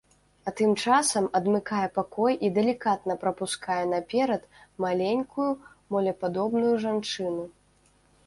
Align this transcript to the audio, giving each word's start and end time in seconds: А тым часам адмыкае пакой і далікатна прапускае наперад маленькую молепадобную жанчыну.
А 0.49 0.51
тым 0.59 0.71
часам 0.85 1.25
адмыкае 1.39 1.81
пакой 1.97 2.37
і 2.47 2.49
далікатна 2.55 3.17
прапускае 3.23 3.77
наперад 3.93 4.43
маленькую 4.85 5.49
молепадобную 5.97 6.73
жанчыну. 6.87 7.43